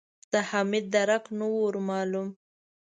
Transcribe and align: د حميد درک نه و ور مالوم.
د 0.31 0.33
حميد 0.49 0.85
درک 0.93 1.23
نه 1.37 1.45
و 1.47 1.53
ور 1.61 1.75
مالوم. 1.87 2.29